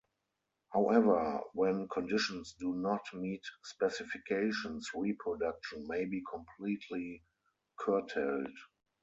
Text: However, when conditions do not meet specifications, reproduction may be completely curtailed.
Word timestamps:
However, 0.73 1.41
when 1.53 1.87
conditions 1.89 2.55
do 2.59 2.73
not 2.73 3.05
meet 3.13 3.43
specifications, 3.63 4.89
reproduction 4.95 5.85
may 5.87 6.05
be 6.05 6.23
completely 6.27 7.21
curtailed. 7.77 8.49